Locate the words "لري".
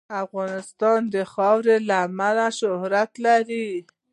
3.25-3.69